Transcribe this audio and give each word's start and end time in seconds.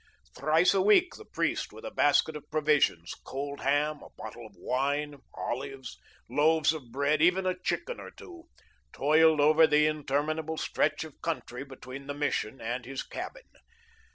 Thrice 0.35 0.73
a 0.73 0.81
week 0.81 1.13
the 1.13 1.25
priest, 1.25 1.71
with 1.71 1.85
a 1.85 1.91
basket 1.91 2.35
of 2.35 2.49
provisions 2.49 3.13
cold 3.23 3.59
ham, 3.59 4.01
a 4.01 4.09
bottle 4.17 4.47
of 4.47 4.55
wine, 4.55 5.17
olives, 5.35 5.95
loaves 6.27 6.73
of 6.73 6.91
bread, 6.91 7.21
even 7.21 7.45
a 7.45 7.55
chicken 7.59 7.99
or 7.99 8.09
two 8.09 8.45
toiled 8.93 9.39
over 9.39 9.67
the 9.67 9.85
interminable 9.85 10.57
stretch 10.57 11.03
of 11.03 11.21
country 11.21 11.63
between 11.63 12.07
the 12.07 12.15
Mission 12.15 12.59
and 12.59 12.83
his 12.83 13.03
cabin. 13.03 13.45